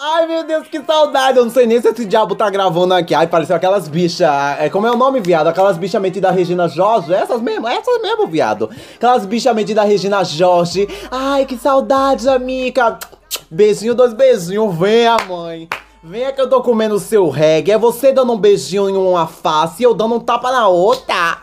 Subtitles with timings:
[0.00, 1.38] Ai, meu Deus, que saudade.
[1.38, 3.16] Eu não sei nem se esse diabo tá gravando aqui.
[3.16, 4.28] Ai, pareceu aquelas bichas.
[4.56, 5.48] É, como é o nome, viado?
[5.48, 7.12] Aquelas bichas metidas da Regina Jorge.
[7.12, 8.70] Essas mesmo, essas mesmo, viado.
[8.94, 10.88] Aquelas bichas metidas da Regina Jorge.
[11.10, 12.96] Ai, que saudade, amiga.
[13.50, 14.72] Beijinho, dois beijinhos.
[14.78, 15.68] Venha, mãe.
[16.00, 17.72] Venha que eu tô comendo o seu reggae.
[17.72, 21.38] É você dando um beijinho em uma face e eu dando um tapa na outra.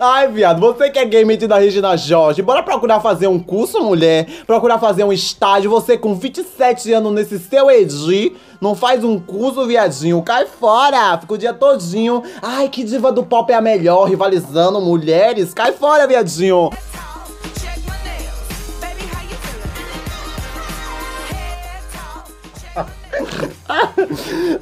[0.00, 4.26] Ai, viado, você que é game da Regina Jorge, bora procurar fazer um curso, mulher?
[4.46, 5.70] Procurar fazer um estágio.
[5.70, 10.22] Você com 27 anos nesse seu Edi, não faz um curso, viadinho.
[10.22, 12.22] Cai fora, fica o dia todinho.
[12.40, 15.52] Ai, que diva do pop é a melhor, rivalizando mulheres.
[15.52, 16.70] Cai fora, viadinho.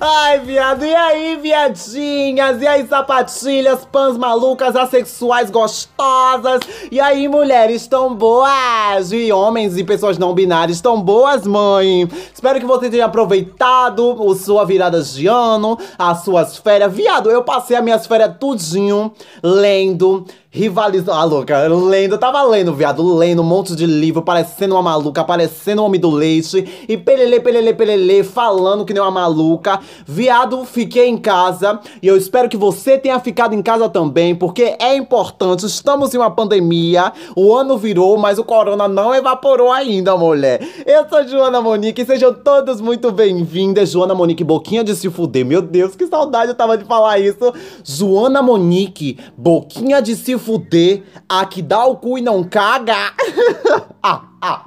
[0.01, 2.61] Ai, viado, e aí, viadinhas?
[2.61, 6.61] E aí, sapatilhas, pãs malucas, assexuais gostosas?
[6.91, 9.13] E aí, mulheres, estão boas?
[9.13, 12.09] E homens e pessoas não binárias, estão boas, mãe?
[12.33, 16.93] Espero que você tenha aproveitado a sua virada de ano, as suas férias.
[16.93, 19.13] Viado, eu passei as minhas férias tudinho
[19.43, 20.25] lendo
[20.57, 21.13] rivalizando.
[21.13, 25.83] Ah, louca, lendo, tava lendo, viado, lendo um monte de livro, parecendo uma maluca, parecendo
[25.83, 29.79] um homem do leite, e pelele, pelele, pelele, falando que nem uma maluca.
[30.07, 34.77] Viado, fiquei em casa, e eu espero que você tenha ficado em casa também, porque
[34.81, 40.17] é importante, estamos em uma pandemia, o ano virou, mas o corona não evaporou ainda,
[40.17, 40.67] mulher.
[40.87, 43.91] Eu sou Joana Monique, sejam todos muito bem-vindas.
[43.91, 45.45] Joana Monique, boquinha de se fuder.
[45.45, 47.53] Meu Deus, que saudade eu tava de falar isso.
[47.85, 52.95] Joana Monique, boquinha de se fuder fuder, a que dá o cu e não caga.
[54.01, 54.65] ah, ah.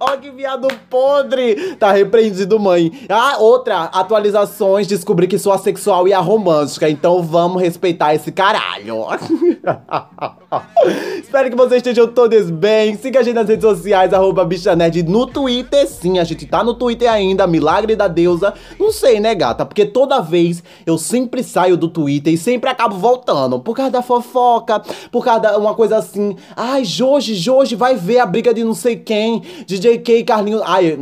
[0.00, 1.76] Ó que viado podre!
[1.76, 3.06] Tá repreendido, mãe.
[3.08, 9.06] Ah, outra, atualizações, descobri que sou assexual e aromântica, então vamos respeitar esse caralho.
[11.22, 12.96] Espero que vocês estejam todos bem.
[12.96, 15.86] Siga a gente nas redes sociais, arroba Bicha Nerd no Twitter.
[15.86, 18.52] Sim, a gente tá no Twitter ainda, Milagre da Deusa.
[18.78, 19.64] Não sei, né, gata?
[19.64, 23.60] Porque toda vez eu sempre saio do Twitter e sempre acabo voltando.
[23.60, 26.36] Por causa da fofoca, por causa de uma coisa assim.
[26.56, 29.42] Ai, Jorge, Jorge, vai ver a briga de não sei quem.
[29.66, 30.62] DJ K Carlinhos.
[30.64, 30.98] Ai,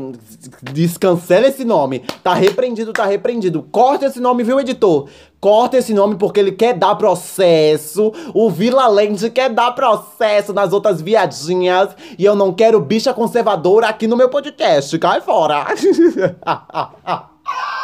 [0.62, 2.00] descancela esse nome.
[2.22, 3.66] Tá repreendido, tá repreendido.
[3.70, 5.08] Corta esse nome, viu, editor?
[5.40, 8.12] Corta esse nome porque ele quer dar processo.
[8.34, 11.90] O Vila Land quer dar processo nas outras viadinhas.
[12.18, 14.98] E eu não quero bicha conservadora aqui no meu podcast.
[14.98, 15.66] Cai fora.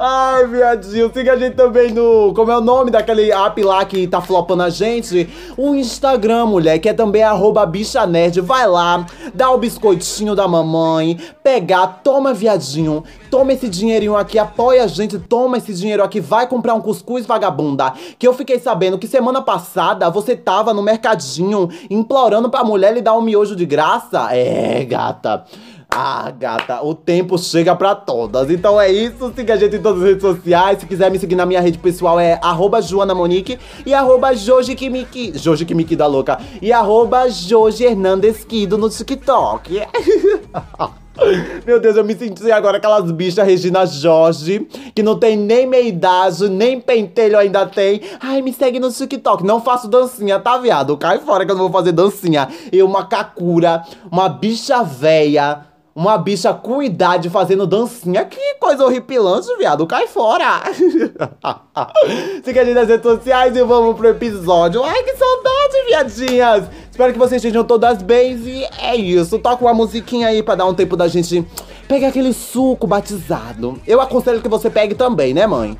[0.00, 2.32] Ai, viadinho, siga a gente também no.
[2.34, 5.28] Como é o nome daquele app lá que tá flopando a gente?
[5.56, 8.40] O Instagram, mulher, que é também arroba bicha nerd.
[8.40, 14.84] Vai lá, dá o biscoitinho da mamãe, pegar, toma, viadinho, toma esse dinheirinho aqui, apoia
[14.84, 17.92] a gente, toma esse dinheiro aqui, vai comprar um cuscuz vagabunda.
[18.18, 23.00] Que eu fiquei sabendo que semana passada você tava no mercadinho implorando pra mulher lhe
[23.00, 24.34] dar um miojo de graça.
[24.34, 25.44] É, gata.
[25.90, 28.50] Ah, gata, o tempo chega pra todas.
[28.50, 30.80] Então é isso, siga a gente em todas as redes sociais.
[30.80, 34.74] Se quiser me seguir na minha rede pessoal é arroba Joana Monique e arroba Joji
[34.74, 35.32] Kimiki.
[35.38, 36.38] Joji Kimiki da louca.
[36.60, 37.24] E arroba
[38.78, 39.80] no TikTok.
[41.66, 45.82] Meu Deus, eu me senti agora aquelas bichas Regina Jorge, que não tem nem meia
[45.82, 48.02] idade, nem pentelho ainda tem.
[48.20, 49.44] Ai, me segue no TikTok.
[49.44, 50.96] Não faço dancinha, tá, viado?
[50.96, 52.48] Cai fora que eu não vou fazer dancinha.
[52.70, 53.82] Eu, uma kakura,
[54.12, 55.66] uma bicha véia
[55.98, 58.24] uma bicha com idade fazendo dancinha.
[58.24, 59.84] Que coisa horripilante, viado.
[59.84, 60.62] Cai fora.
[62.44, 64.84] Siga a gente nas redes sociais e vamos pro episódio.
[64.84, 66.64] Ai, que saudade, viadinhas.
[66.88, 68.36] Espero que vocês estejam todas bem.
[68.36, 69.40] E é isso.
[69.40, 71.44] Toca uma musiquinha aí pra dar um tempo da gente
[71.88, 73.80] pegar aquele suco batizado.
[73.84, 75.76] Eu aconselho que você pegue também, né, mãe?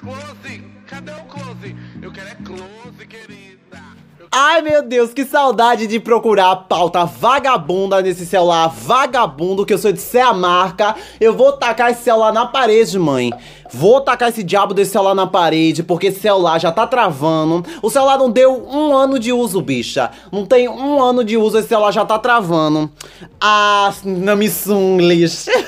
[0.00, 0.64] Close.
[0.86, 1.76] Cadê o close?
[2.00, 3.58] Eu quero é close, querida.
[4.30, 9.78] Ai meu Deus, que saudade de procurar a pauta vagabunda nesse celular vagabundo que eu
[9.78, 10.94] sou de ser a marca.
[11.18, 13.32] Eu vou tacar esse celular na parede, mãe.
[13.72, 17.64] Vou tacar esse diabo desse celular na parede, porque esse celular já tá travando.
[17.82, 20.10] O celular não deu um ano de uso, bicha.
[20.30, 22.90] Não tem um ano de uso, esse celular já tá travando.
[23.40, 25.50] Ah, não me sunglish.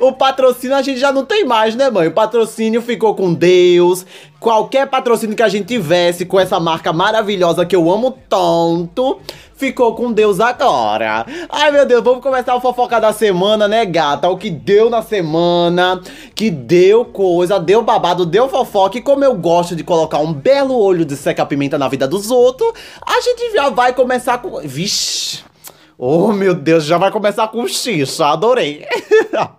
[0.00, 2.08] O patrocínio a gente já não tem mais, né, mãe?
[2.08, 4.04] O patrocínio ficou com Deus.
[4.38, 9.18] Qualquer patrocínio que a gente tivesse com essa marca maravilhosa que eu amo tanto,
[9.56, 11.26] ficou com Deus agora.
[11.48, 14.28] Ai, meu Deus, vamos começar o fofoca da semana, né, gata?
[14.28, 16.00] O que deu na semana,
[16.34, 18.98] que deu coisa, deu babado, deu fofoca.
[18.98, 22.72] E como eu gosto de colocar um belo olho de seca-pimenta na vida dos outros,
[23.04, 24.60] a gente já vai começar com.
[24.60, 25.48] Vixe!
[26.00, 28.86] Oh, meu Deus, já vai começar com xixa, adorei.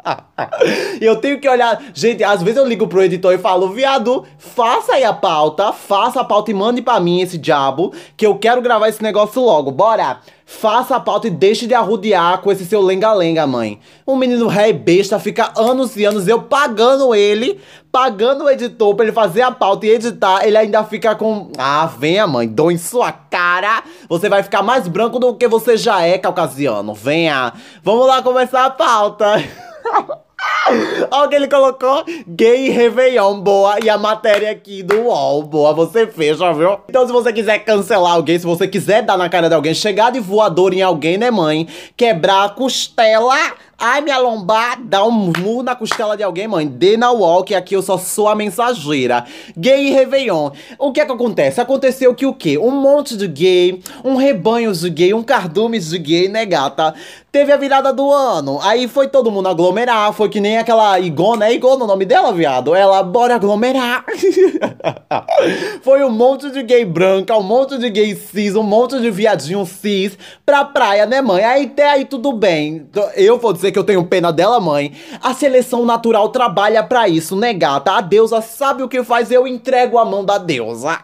[1.02, 1.84] eu tenho que olhar.
[1.94, 6.22] Gente, às vezes eu ligo pro editor e falo, viado, faça aí a pauta, faça
[6.22, 9.70] a pauta e mande pra mim esse diabo, que eu quero gravar esse negócio logo.
[9.70, 10.22] Bora!
[10.52, 13.80] Faça a pauta e deixe de arrudear com esse seu lenga-lenga, mãe.
[14.06, 17.62] Um menino ré besta fica anos e anos eu pagando ele,
[17.92, 21.52] pagando o editor pra ele fazer a pauta e editar, ele ainda fica com.
[21.56, 23.84] Ah, venha, mãe, dou em sua cara.
[24.10, 26.96] Você vai ficar mais branco do que você já é, caucasiano.
[26.96, 27.54] Venha.
[27.84, 29.36] Vamos lá começar a pauta.
[31.32, 32.04] Ele colocou.
[32.28, 33.78] Gay Réveillon, boa.
[33.84, 35.74] E a matéria aqui do UOL, boa.
[35.74, 36.80] Você fecha, viu?
[36.90, 40.12] Então, se você quiser cancelar alguém, se você quiser dar na cara de alguém, chegar
[40.12, 41.68] de voador em alguém, né, mãe?
[41.96, 43.36] Quebrar a costela
[43.82, 46.68] Ai, minha lombar, dá um murro na costela de alguém, mãe.
[46.68, 49.24] Dê na wall, que aqui eu só sou a mensageira.
[49.56, 50.52] Gay e Réveillon.
[50.78, 51.62] O que é que acontece?
[51.62, 52.58] Aconteceu que o quê?
[52.58, 56.94] Um monte de gay, um rebanho de gay, um cardume de gay, né, gata?
[57.32, 58.60] Teve a virada do ano.
[58.64, 60.12] Aí foi todo mundo aglomerar.
[60.14, 61.46] Foi que nem aquela Igona.
[61.46, 62.74] É Igona o nome dela, viado?
[62.74, 64.04] Ela, bora aglomerar.
[65.84, 69.64] foi um monte de gay branca, um monte de gay cis, um monte de viadinho
[69.64, 71.44] cis pra praia, né, mãe?
[71.44, 72.88] Aí até aí tudo bem.
[73.16, 74.94] Eu vou dizer que eu tenho pena dela, mãe.
[75.22, 77.92] A seleção natural trabalha para isso, né, gata?
[77.92, 81.00] A deusa sabe o que faz, eu entrego a mão da deusa.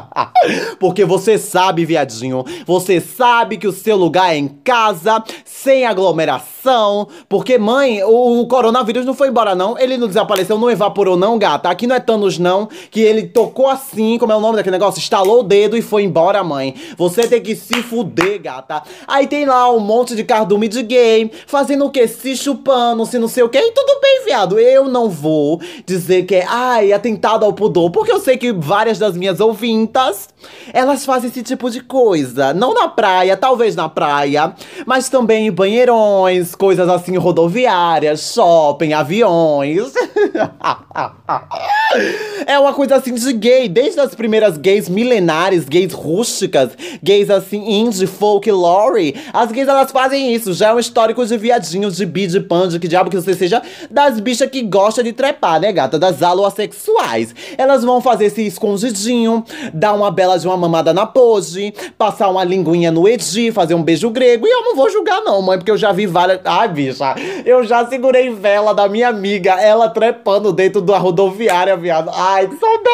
[0.78, 7.08] Porque você sabe, viadinho, você sabe que o seu lugar é em casa, sem aglomeração.
[7.28, 9.78] Porque, mãe, o, o coronavírus não foi embora, não.
[9.78, 11.68] Ele não desapareceu, não evaporou, não, gata.
[11.68, 12.68] Aqui não é Thanos, não.
[12.90, 14.98] Que ele tocou assim, como é o nome daquele negócio?
[14.98, 16.74] Estalou o dedo e foi embora, mãe.
[16.96, 18.82] Você tem que se fuder, gata.
[19.06, 22.06] Aí tem lá um monte de cardume de gay, fazendo o quê?
[22.06, 23.58] Se chupando, se não sei o quê.
[23.58, 24.58] E tudo bem, viado.
[24.58, 27.90] Eu não vou dizer que é, ai, atentado ao pudor.
[27.90, 30.28] Porque eu sei que várias das minhas ouvintas,
[30.72, 32.52] elas fazem esse tipo de coisa.
[32.52, 34.54] Não na praia, talvez na praia,
[34.84, 39.92] mas também em banheirões, coisas assim rodoviárias, shopping, aviões.
[42.46, 46.70] é uma coisa assim de gay, desde as primeiras gays milenares, gays rústicas,
[47.02, 49.14] gays assim indie, folklore.
[49.32, 52.68] As gays elas fazem isso, já é um histórico de viadinho de bi, de pan,
[52.68, 55.98] de que diabo que você seja, das bichas que gosta de trepar, né, gata?
[55.98, 57.34] Das aloassexuais.
[57.58, 62.44] Elas vão fazer esse escondidinho, dar uma bela de uma mamada na pose, passar uma
[62.44, 64.46] linguinha no edi, fazer um beijo grego.
[64.46, 66.40] E eu não vou julgar, não, mãe, porque eu já vi várias.
[66.44, 67.14] Ai, bicha,
[67.44, 72.10] eu já segurei vela da minha amiga, ela trepando dentro da rodoviária, viado.
[72.14, 72.86] Ai, que saudade!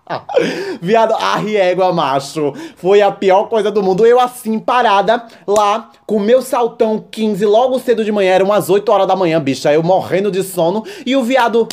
[0.80, 2.52] Viado, arriégua, macho.
[2.76, 4.06] Foi a pior coisa do mundo.
[4.06, 8.90] Eu assim, parada, lá, com meu saltão 15, logo cedo de manhã, eram umas 8
[8.90, 9.72] horas da manhã, bicha.
[9.72, 10.84] Eu morrendo de sono.
[11.04, 11.66] E o viado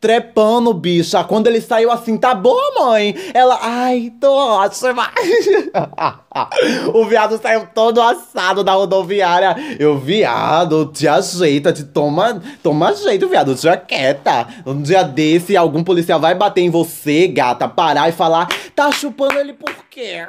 [0.00, 1.24] trepando, bicha.
[1.24, 3.14] Quando ele saiu assim, tá boa, mãe?
[3.34, 5.10] Ela, ai, tô ótima.
[6.92, 9.56] o viado saiu todo assado da rodoviária.
[9.78, 14.46] Eu, viado, te ajeita, te toma, toma jeito, viado, te quieta.
[14.66, 19.38] Um dia desse, algum policial vai bater em você, gata, parar e falar, tá chupando
[19.38, 20.26] ele por quê?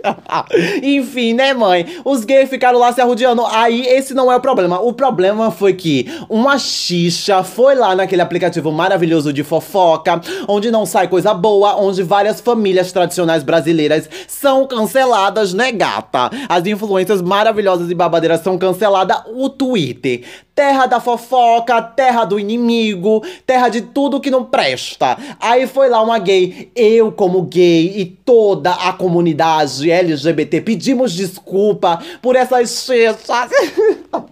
[0.82, 1.86] Enfim, né, mãe?
[2.04, 3.44] Os gays ficaram lá se arrudeando.
[3.46, 4.80] Aí, esse não é o problema.
[4.80, 10.70] O problema foi que uma xixa foi lá naquele aplicativo maravilhoso maravilhoso de fofoca, onde
[10.70, 15.19] não sai coisa boa, onde várias famílias tradicionais brasileiras são canceladas,
[15.54, 16.30] né, gata?
[16.48, 19.22] As influências maravilhosas e babadeiras são canceladas.
[19.34, 20.22] O Twitter
[20.60, 25.16] terra da fofoca, terra do inimigo, terra de tudo que não presta.
[25.40, 31.98] Aí foi lá uma gay, eu como gay e toda a comunidade LGBT pedimos desculpa
[32.20, 33.30] por essas chechas.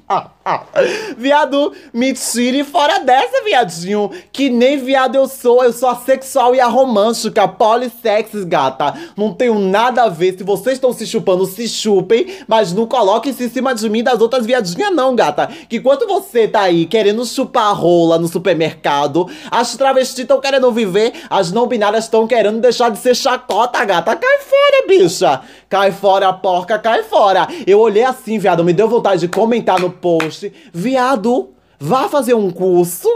[1.17, 4.11] viado, me tire fora dessa, viadinho.
[4.33, 8.95] Que nem viado eu sou, eu sou assexual e aromântica, polissexes, gata.
[9.17, 10.37] Não tenho nada a ver.
[10.37, 14.21] Se vocês estão se chupando, se chupem, mas não coloquem-se em cima de mim das
[14.21, 15.49] outras viadinhas, não, gata.
[15.69, 20.71] Que quanto você você tá aí querendo chupar rola no supermercado, as travestis estão querendo
[20.73, 24.17] viver, as não binárias estão querendo deixar de ser chacota, gata.
[24.17, 25.41] Cai fora, bicha.
[25.69, 27.47] Cai fora, porca, cai fora.
[27.67, 30.53] Eu olhei assim, viado, me deu vontade de comentar no post.
[30.73, 33.09] Viado, Vá fazer um curso.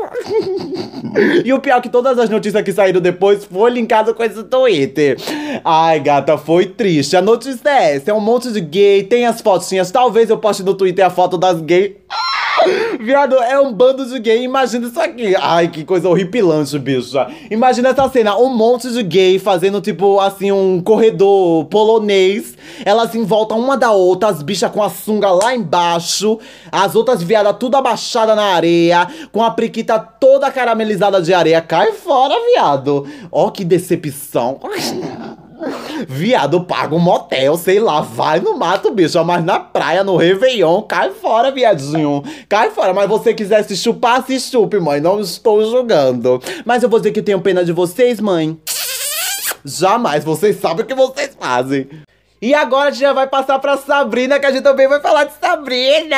[1.45, 4.45] e o pior é que todas as notícias que saíram depois foi linkado com esse
[4.45, 5.17] Twitter.
[5.65, 7.17] Ai, gata, foi triste.
[7.17, 9.91] A notícia é essa: é um monte de gay, tem as fotinhas.
[9.91, 11.95] Talvez eu poste no Twitter a foto das gays.
[13.01, 14.43] Viado, é um bando de gay.
[14.43, 15.35] Imagina isso aqui.
[15.37, 17.29] Ai, que coisa horripilante, bicha.
[17.51, 22.57] Imagina essa cena: um monte de gay fazendo, tipo, assim, um corredor polonês.
[22.85, 26.39] Elas em volta uma da outra, as bichas com a sunga lá embaixo.
[26.71, 29.07] As outras viadas tudo abaixada na areia.
[29.31, 31.61] Com a priquita toda caramelizada de areia.
[31.61, 33.07] Cai fora, viado.
[33.31, 34.61] Ó, que decepção.
[36.09, 40.83] Viado, paga um motel, sei lá, vai no mato, bicho, mas na praia, no Réveillon,
[40.83, 42.23] cai fora, viadinho.
[42.49, 46.41] Cai fora, mas você quiser se chupar, se chupe, mãe, não estou julgando.
[46.65, 48.59] Mas eu vou dizer que tenho pena de vocês, mãe.
[49.65, 51.89] Jamais, vocês sabem o que vocês fazem.
[52.41, 55.25] E agora a gente já vai passar pra Sabrina, que a gente também vai falar
[55.25, 56.17] de Sabrina!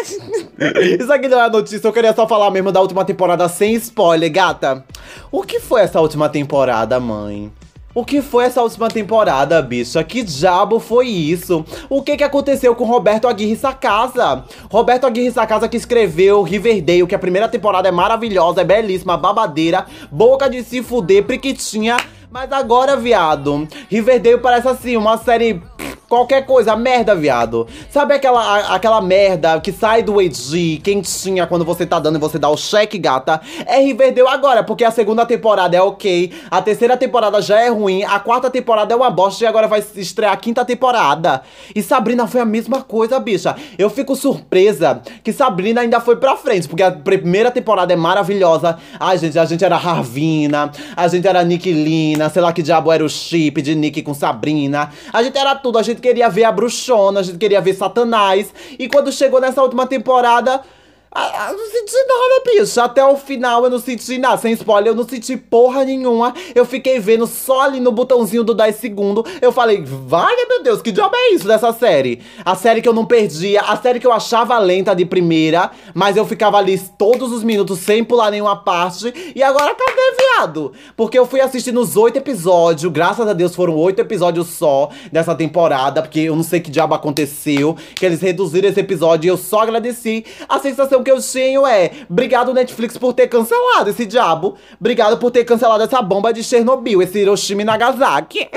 [0.98, 4.32] Isso aqui não é notícia, eu queria só falar mesmo da última temporada sem spoiler,
[4.32, 4.82] gata.
[5.30, 7.52] O que foi essa última temporada, mãe?
[7.94, 10.04] O que foi essa última temporada, bicha?
[10.04, 11.64] Que diabo foi isso?
[11.88, 14.44] O que que aconteceu com Roberto Aguirre Sacasa?
[14.70, 19.86] Roberto Aguirre Sacasa que escreveu Riverdale, que a primeira temporada é maravilhosa, é belíssima, babadeira,
[20.12, 21.96] boca de se fuder, priquitinha
[22.30, 25.62] mas agora, viado, Riverdale parece assim, uma série
[26.08, 27.66] Qualquer coisa, merda, viado.
[27.90, 32.18] Sabe aquela, a, aquela merda que sai do EG, quentinha, quando você tá dando e
[32.18, 33.42] você dá o cheque, gata?
[33.66, 38.04] É Riverdale agora, porque a segunda temporada é ok, a terceira temporada já é ruim,
[38.04, 41.42] a quarta temporada é uma bosta e agora vai estrear a quinta temporada.
[41.74, 43.54] E Sabrina foi a mesma coisa, bicha.
[43.76, 48.78] Eu fico surpresa que Sabrina ainda foi pra frente, porque a primeira temporada é maravilhosa.
[48.98, 53.04] Ai, gente, a gente era Harvina, a gente era Nickilina, sei lá que diabo era
[53.04, 54.90] o chip de Nick com Sabrina.
[55.12, 57.74] A gente era tudo, a gente gente queria ver a bruxona, a gente queria ver
[57.74, 58.54] Satanás.
[58.78, 60.62] E quando chegou nessa última temporada,
[61.10, 62.80] ah, não senti nada, bicho.
[62.80, 64.36] Até o final eu não senti nada.
[64.36, 66.34] Sem spoiler, eu não senti porra nenhuma.
[66.54, 69.24] Eu fiquei vendo só ali no botãozinho do 10 segundos.
[69.40, 72.20] Eu falei, vai, meu Deus, que diabo é isso dessa série?
[72.44, 76.16] A série que eu não perdia, a série que eu achava lenta de primeira, mas
[76.16, 79.32] eu ficava ali todos os minutos sem pular nenhuma parte.
[79.34, 80.72] E agora cadê, viado?
[80.96, 82.92] Porque eu fui assistindo os oito episódios.
[82.92, 86.02] Graças a Deus foram oito episódios só dessa temporada.
[86.02, 87.76] Porque eu não sei que diabo aconteceu.
[87.94, 90.24] Que eles reduziram esse episódio e eu só agradeci.
[90.48, 94.56] A sensação que eu tenho é: obrigado, Netflix, por ter cancelado esse diabo.
[94.80, 98.48] Obrigado por ter cancelado essa bomba de Chernobyl, esse Hiroshima e Nagasaki.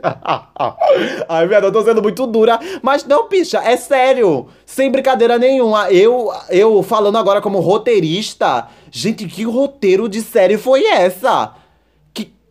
[1.28, 2.58] Ai, velho, eu tô sendo muito dura.
[2.82, 4.46] Mas não, bicha, é sério.
[4.64, 5.90] Sem brincadeira nenhuma.
[5.90, 8.68] Eu, eu falando agora como roteirista.
[8.90, 11.54] Gente, que roteiro de série foi essa?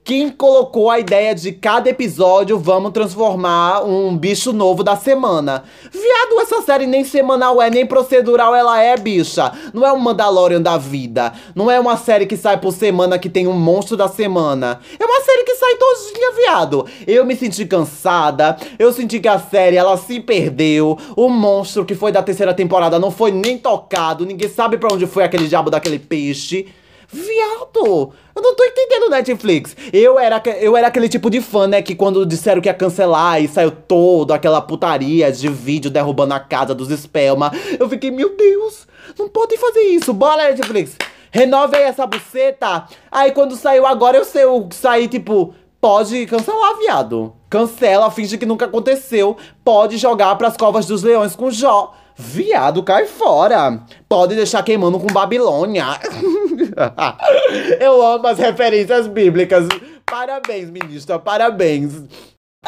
[0.10, 5.64] Quem colocou a ideia de cada episódio vamos transformar um bicho novo da semana?
[5.92, 9.52] Viado, essa série nem semanal é, nem procedural ela é, bicha.
[9.72, 11.32] Não é um Mandalorian da vida.
[11.54, 14.80] Não é uma série que sai por semana que tem um monstro da semana.
[15.00, 16.88] É uma série que sai todinha, viado.
[17.06, 18.58] Eu me senti cansada.
[18.80, 20.98] Eu senti que a série ela se perdeu.
[21.16, 24.26] O monstro que foi da terceira temporada não foi nem tocado.
[24.26, 26.66] Ninguém sabe para onde foi aquele diabo daquele peixe.
[27.12, 28.14] Viado!
[28.36, 29.76] Eu não tô entendendo Netflix.
[29.92, 31.82] Eu era, eu era aquele tipo de fã, né?
[31.82, 36.40] Que quando disseram que ia cancelar e saiu todo aquela putaria de vídeo derrubando a
[36.40, 38.88] casa dos Spelma, eu fiquei, meu Deus,
[39.18, 40.14] não pode fazer isso.
[40.14, 40.96] Bora, Netflix.
[41.32, 42.86] Renove aí essa buceta.
[43.12, 47.34] Aí quando saiu agora, eu sei, eu saí tipo, pode cancelar, viado.
[47.50, 49.36] Cancela, finge que nunca aconteceu.
[49.64, 51.94] Pode jogar pras covas dos leões com Jó.
[52.22, 53.82] Viado, cai fora.
[54.10, 55.86] Pode deixar queimando com Babilônia.
[57.80, 59.66] Eu amo as referências bíblicas.
[60.06, 61.94] Parabéns, ministra, parabéns.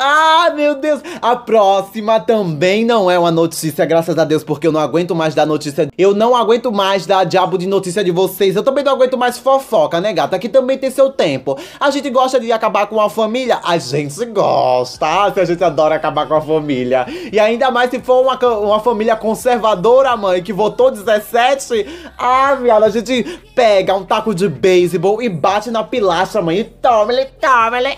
[0.03, 1.01] Ah, meu Deus!
[1.21, 5.36] A próxima também não é uma notícia, graças a Deus, porque eu não aguento mais
[5.36, 5.89] dar notícia.
[5.98, 8.55] Eu não aguento mais dar diabo de notícia de vocês.
[8.55, 10.39] Eu também não aguento mais fofoca, né, gata?
[10.39, 11.55] Que também tem seu tempo.
[11.77, 13.60] A gente gosta de acabar com uma família?
[13.63, 15.05] A gente gosta.
[15.05, 17.05] Ah, a gente adora acabar com a família.
[17.31, 22.13] E ainda mais se for uma, uma família conservadora, mãe, que votou 17.
[22.17, 26.60] Ah, viado, a gente pega um taco de beisebol e bate na pilastra, mãe.
[26.60, 27.98] E toma ele, toma ele.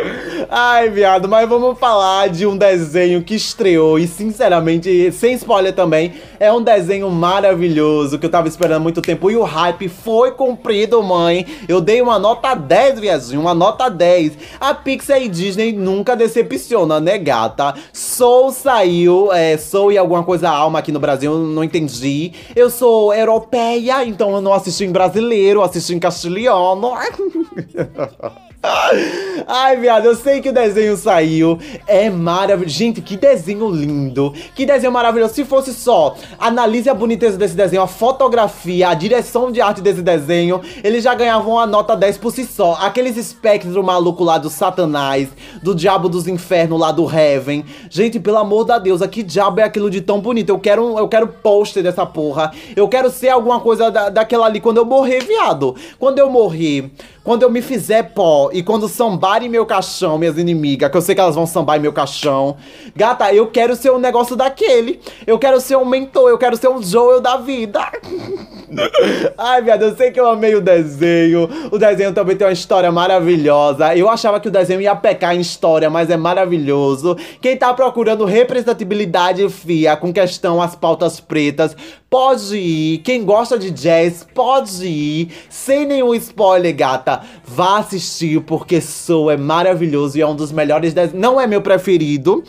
[0.49, 6.13] Ai, viado, mas vamos falar de um desenho que estreou e, sinceramente, sem spoiler também,
[6.39, 10.31] é um desenho maravilhoso que eu tava esperando há muito tempo e o hype foi
[10.31, 11.45] cumprido, mãe.
[11.67, 14.33] Eu dei uma nota 10, viadinho, uma nota 10.
[14.59, 17.73] A Pixar e Disney nunca decepciona, né, gata?
[17.93, 22.33] Soul saiu, é, Soul e alguma coisa alma aqui no Brasil, não entendi.
[22.55, 26.91] Eu sou europeia, então eu não assisti em brasileiro, assisti em castelhano.
[28.63, 31.57] Ai, viado, eu sei que o desenho saiu.
[31.87, 32.75] É maravilhoso.
[32.75, 34.33] Gente, que desenho lindo.
[34.55, 35.33] Que desenho maravilhoso.
[35.33, 40.03] Se fosse só, analise a boniteza desse desenho, a fotografia, a direção de arte desse
[40.03, 42.77] desenho, eles já ganhavam a nota 10 por si só.
[42.79, 45.29] Aqueles espectros maluco lá do Satanás,
[45.63, 47.65] do diabo dos infernos lá do Heaven.
[47.89, 50.49] Gente, pelo amor da Deus, que diabo é aquilo de tão bonito?
[50.49, 52.51] Eu quero, eu quero pôster dessa porra.
[52.75, 55.75] Eu quero ser alguma coisa da, daquela ali quando eu morrer, viado.
[55.97, 56.91] Quando eu morrer,
[57.23, 61.15] quando eu me fizer pó E quando sambarem meu caixão, minhas inimigas, que eu sei
[61.15, 62.57] que elas vão sambar em meu caixão.
[62.95, 64.99] Gata, eu quero ser um negócio daquele.
[65.25, 67.79] Eu quero ser um mentor, eu quero ser um Joel da vida.
[69.37, 71.49] Ai, viado, eu sei que eu amei o desenho.
[71.71, 73.95] O desenho também tem uma história maravilhosa.
[73.95, 77.17] Eu achava que o desenho ia pecar em história, mas é maravilhoso.
[77.41, 81.75] Quem tá procurando representatividade, fia, com questão às pautas pretas,
[82.09, 82.97] pode ir.
[82.99, 85.29] Quem gosta de jazz, pode ir.
[85.49, 87.21] Sem nenhum spoiler, gata.
[87.45, 90.93] Vá assistir, porque Soul é maravilhoso e é um dos melhores.
[91.13, 92.43] Não é meu preferido.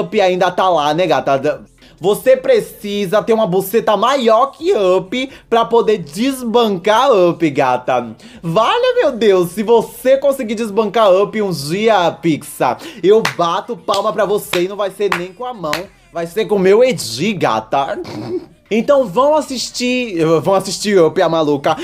[0.00, 1.64] Up ainda tá lá, né, gata?
[1.98, 8.14] Você precisa ter uma buceta maior que Up pra poder desbancar Up, gata.
[8.42, 14.26] Vale, meu Deus, se você conseguir desbancar Up um dia, Pixar, eu bato palma pra
[14.26, 15.72] você e não vai ser nem com a mão,
[16.12, 17.98] vai ser com o meu Edi, gata.
[18.70, 21.76] Então vão assistir, vão assistir Up, a maluca,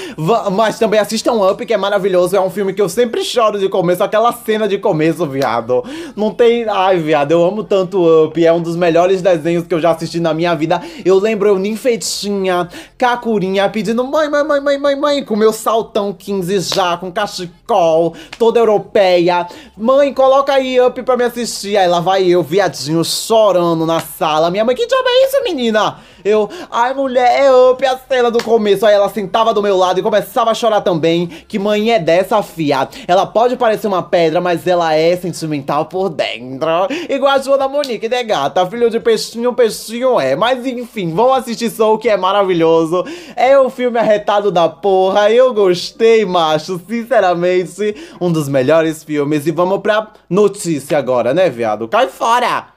[0.52, 3.68] mas também assistam Up, que é maravilhoso, é um filme que eu sempre choro de
[3.68, 5.84] começo, aquela cena de começo, viado.
[6.16, 9.80] Não tem, ai, viado, eu amo tanto Up, é um dos melhores desenhos que eu
[9.80, 10.82] já assisti na minha vida.
[11.04, 16.12] Eu lembro eu ninfetinha, cacurinha, pedindo mãe, mãe, mãe, mãe, mãe, mãe, com meu saltão
[16.12, 19.46] 15 já, com cachecol, toda europeia.
[19.76, 21.76] Mãe, coloca aí Up pra me assistir.
[21.76, 24.50] Aí lá vai eu, viadinho, chorando na sala.
[24.50, 25.98] Minha mãe, que diabo é isso, menina?
[26.24, 28.86] Eu, ai mulher, é up a cena do começo.
[28.86, 31.26] Aí ela sentava do meu lado e começava a chorar também.
[31.26, 32.88] Que mãe é dessa, fia?
[33.06, 36.68] Ela pode parecer uma pedra, mas ela é sentimental por dentro.
[37.08, 38.66] Igual a Joana Monique, né, gata?
[38.66, 40.34] Filho de peixinho, peixinho é.
[40.34, 43.04] Mas enfim, vão assistir Soul, que é maravilhoso.
[43.36, 45.30] É o filme arretado da porra.
[45.30, 46.80] Eu gostei, macho.
[46.88, 49.46] Sinceramente, um dos melhores filmes.
[49.46, 51.88] E vamos pra notícia agora, né, viado?
[51.88, 52.68] Cai fora!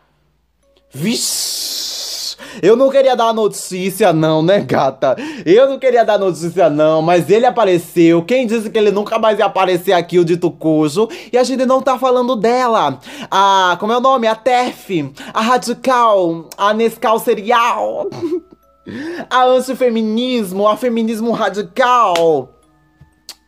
[0.93, 1.74] Vixe!
[2.61, 5.15] Eu não queria dar notícia, não, né, gata?
[5.45, 8.23] Eu não queria dar notícia, não, mas ele apareceu.
[8.23, 11.07] Quem disse que ele nunca mais ia aparecer aqui, o dito cujo?
[11.31, 12.99] E a gente não tá falando dela.
[13.29, 13.77] A.
[13.79, 14.27] Como é o nome?
[14.27, 18.07] A Tef, a Radical, a Nescau Serial.
[19.29, 22.54] a antifeminismo, a feminismo radical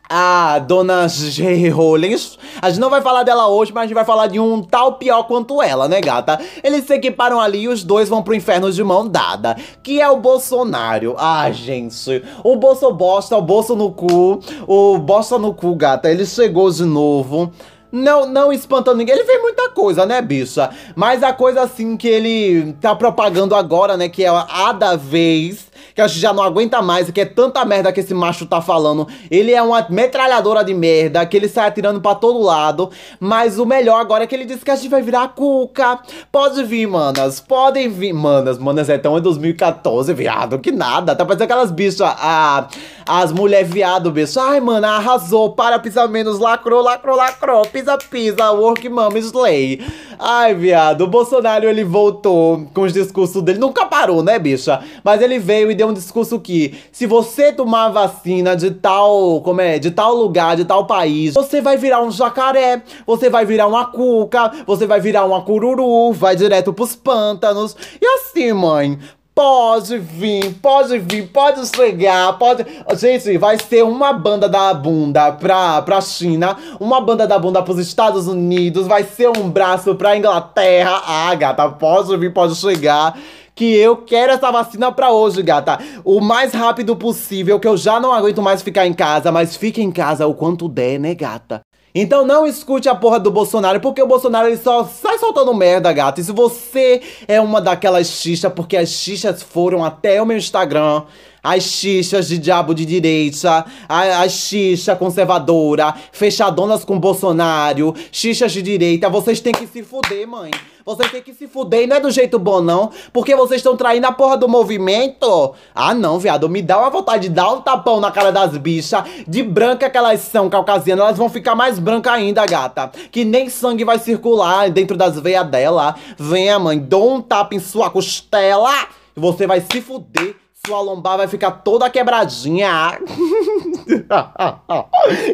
[0.08, 1.68] a dona G.
[1.68, 2.38] Rollins.
[2.60, 4.94] A gente não vai falar dela hoje, mas a gente vai falar de um tal
[4.94, 6.40] pior quanto ela, né, gata?
[6.62, 9.56] Eles se equiparam ali e os dois vão pro inferno de mão dada.
[9.82, 11.14] Que é o Bolsonaro.
[11.18, 12.22] Ah, gente.
[12.42, 14.40] O Bolso bosta, o Bolso no cu.
[14.66, 16.10] O bosta no cu, gata.
[16.10, 17.52] Ele chegou de novo.
[17.90, 19.14] Não, não espantando ninguém.
[19.14, 20.70] Ele fez muita coisa, né, bicha?
[20.94, 25.67] Mas a coisa assim que ele tá propagando agora, né, que é a da vez
[25.94, 28.60] que a gente já não aguenta mais, que é tanta merda que esse macho tá
[28.60, 29.06] falando.
[29.30, 32.90] Ele é uma metralhadora de merda, que ele sai atirando pra todo lado.
[33.20, 35.98] Mas o melhor agora é que ele disse que a gente vai virar cuca.
[36.30, 37.40] Pode vir, manas.
[37.40, 38.12] Podem vir.
[38.12, 40.58] Manas, manas, é tão em 2014, viado.
[40.58, 41.14] Que nada.
[41.14, 42.00] Tá parecendo aquelas bichas.
[42.00, 42.68] A,
[43.06, 44.38] as mulheres viado, bicho.
[44.40, 45.52] Ai, mano, arrasou.
[45.52, 46.38] Para, pisa menos.
[46.38, 47.66] Lacrou, lacrou, lacrou.
[47.66, 48.50] Pisa, pisa.
[48.50, 49.80] Work, mama, slay.
[50.18, 51.02] Ai, viado.
[51.02, 53.58] O Bolsonaro, ele voltou com os discursos dele.
[53.58, 54.80] Nunca parou, né, bicha?
[55.04, 59.60] Mas ele veio e deu um discurso que se você tomar vacina de tal, como
[59.60, 63.66] é, de tal lugar, de tal país, você vai virar um jacaré, você vai virar
[63.66, 67.76] uma cuca, você vai virar uma cururu, vai direto pros pântanos.
[68.00, 68.98] E assim, mãe,
[69.38, 72.66] Pode vir, pode vir, pode chegar, pode.
[72.96, 77.78] Gente, vai ser uma banda da bunda pra, pra China, uma banda da bunda pros
[77.78, 81.02] Estados Unidos, vai ser um braço pra Inglaterra.
[81.06, 83.16] Ah, gata, pode vir, pode chegar
[83.58, 85.80] que eu quero essa vacina pra hoje, gata.
[86.04, 89.82] O mais rápido possível, que eu já não aguento mais ficar em casa, mas fique
[89.82, 91.62] em casa o quanto der, né, gata?
[91.92, 95.92] Então não escute a porra do Bolsonaro, porque o Bolsonaro ele só sai soltando merda,
[95.92, 96.20] gata.
[96.20, 101.02] E se você é uma daquelas xixas, porque as xixas foram até o meu Instagram,
[101.42, 108.62] as xixas de diabo de direita, a, a xixa conservadora, fechadonas com Bolsonaro, xixas de
[108.62, 110.50] direita, vocês têm que se fuder, mãe.
[110.88, 112.90] Vocês têm que se fuder e não é do jeito bom, não.
[113.12, 115.52] Porque vocês estão traindo a porra do movimento.
[115.74, 116.48] Ah, não, viado.
[116.48, 119.04] Me dá uma vontade de dar um tapão na cara das bichas.
[119.26, 122.90] De branca que elas são, caucasianas, elas vão ficar mais brancas ainda, gata.
[123.12, 125.94] Que nem sangue vai circular dentro das veias dela.
[126.16, 128.72] Venha, mãe, dou um tapa em sua costela.
[129.14, 130.36] E você vai se fuder
[130.68, 133.00] sua lombar vai ficar toda quebradinha.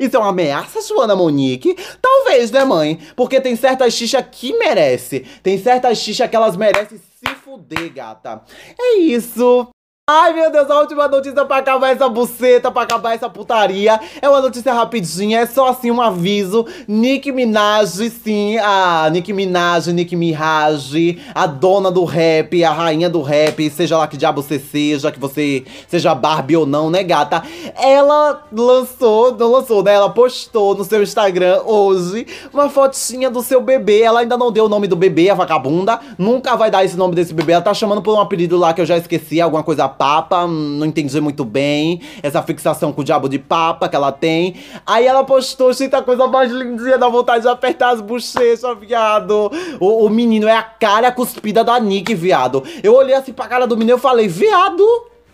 [0.01, 1.77] Isso é uma ameaça, Joana Monique?
[2.01, 3.01] Talvez, né, mãe?
[3.17, 5.27] Porque tem certas xixa que merece.
[5.43, 8.43] Tem certas xixa que elas merecem se fuder, gata.
[8.79, 9.69] É isso.
[10.07, 13.99] Ai, meu Deus, a última notícia pra acabar essa buceta, pra acabar essa putaria.
[14.21, 16.67] É uma notícia rapidinha, é só assim um aviso.
[16.87, 23.23] Nick Minaj, sim, a Nick Minaj, Nick Minaj, a dona do rap, a rainha do
[23.23, 27.43] rap, seja lá que diabo você seja, que você seja Barbie ou não, né, gata?
[27.75, 29.95] Ela lançou, não lançou, né?
[29.95, 34.03] Ela postou no seu Instagram hoje uma fotinha do seu bebê.
[34.03, 35.99] Ela ainda não deu o nome do bebê, a vagabunda.
[36.19, 37.53] Nunca vai dar esse nome desse bebê.
[37.53, 40.87] Ela tá chamando por um apelido lá que eu já esqueci, alguma coisa Papa, não
[40.87, 44.57] entendi muito bem essa fixação com o diabo de Papa que ela tem.
[44.87, 49.51] Aí ela postou, gente, a coisa mais lindinha, dá vontade de apertar as bochechas, viado.
[49.81, 52.63] O, o menino é a cara cuspida da Nick, viado.
[52.83, 54.85] Eu olhei assim pra cara do menino e falei, viado.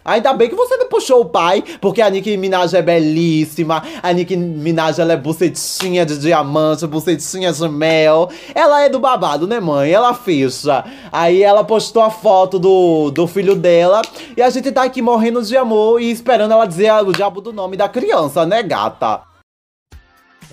[0.04, 3.82] Ainda bem que você não puxou o pai, porque a Nicki Minaj é belíssima.
[4.02, 8.30] A Nicki Minaj ela é bucetinha de diamante, bucetinha de mel.
[8.54, 9.90] Ela é do babado, né, mãe?
[9.90, 10.84] Ela fecha.
[11.12, 14.02] Aí ela postou a foto do, do filho dela.
[14.36, 17.52] E a gente tá aqui morrendo de amor e esperando ela dizer o diabo do
[17.52, 19.29] nome da criança, né, gata?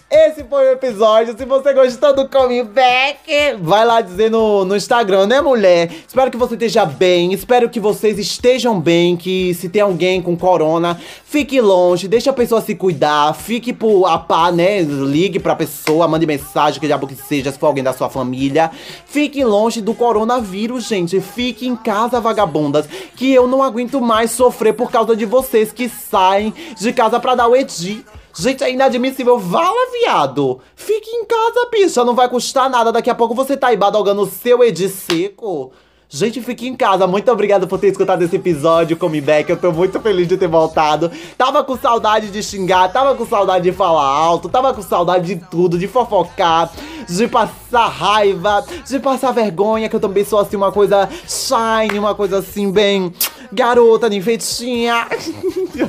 [0.10, 1.38] Esse foi o episódio.
[1.38, 5.92] Se você gostou do comeback, vai lá dizer no, no Instagram, né, mulher?
[6.08, 7.34] Espero que você esteja bem.
[7.34, 9.18] Espero que vocês estejam bem.
[9.18, 12.08] Que se tem alguém com corona, fique longe.
[12.08, 13.34] Deixa a pessoa se cuidar.
[13.34, 14.80] Fique por a pá, né?
[14.80, 18.72] Ligue pra pessoa, mande mensagem, que diabo que seja, se for alguém da sua família.
[19.06, 21.20] Fique longe do coronavírus, gente.
[21.20, 22.88] Fique em casa, vagabundas.
[23.14, 27.36] Que eu não aguento mais sofrer por causa de vocês que saem de casa pra
[27.36, 28.06] dar o edi.
[28.40, 29.40] Gente, é inadmissível.
[29.40, 30.60] Vala, viado.
[30.76, 32.06] Fique em casa, bicha.
[32.06, 32.92] Não vai custar nada.
[32.92, 35.72] Daqui a pouco você tá aí badalgando o seu Edi seco.
[36.08, 37.08] Gente, fique em casa.
[37.08, 39.50] Muito obrigado por ter escutado esse episódio, Come Back.
[39.50, 41.12] Eu tô muito feliz de ter voltado.
[41.36, 45.46] Tava com saudade de xingar, tava com saudade de falar alto, tava com saudade de
[45.50, 46.72] tudo, de fofocar,
[47.10, 52.14] de passar raiva, de passar vergonha, que eu também sou assim uma coisa shine, uma
[52.14, 53.12] coisa assim bem
[53.52, 55.08] garota ninfetinha.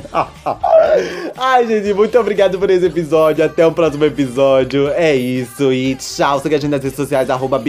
[1.37, 3.43] Ai, gente, muito obrigado por esse episódio.
[3.43, 4.89] Até o próximo episódio.
[4.89, 5.71] É isso.
[5.71, 6.39] E tchau.
[6.39, 7.61] Siga a gente nas redes sociais, arroba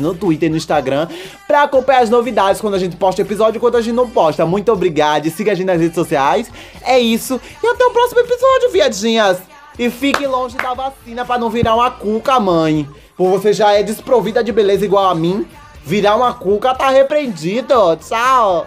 [0.00, 1.08] no Twitter e no Instagram,
[1.46, 4.46] pra acompanhar as novidades quando a gente posta episódio e quando a gente não posta.
[4.46, 5.28] Muito obrigado.
[5.30, 6.50] Siga a gente nas redes sociais.
[6.82, 7.40] É isso.
[7.62, 9.38] E até o próximo episódio, viadinhas.
[9.78, 12.88] E fique longe da vacina pra não virar uma cuca, mãe.
[13.16, 15.46] Por você já é desprovida de beleza igual a mim.
[15.84, 17.96] Virar uma cuca tá repreendido.
[17.96, 18.66] Tchau.